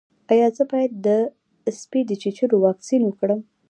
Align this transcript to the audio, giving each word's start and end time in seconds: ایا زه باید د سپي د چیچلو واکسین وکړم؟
ایا 0.31 0.47
زه 0.57 0.63
باید 0.71 0.91
د 1.05 1.07
سپي 1.79 2.01
د 2.07 2.11
چیچلو 2.21 2.55
واکسین 2.65 3.01
وکړم؟ 3.05 3.39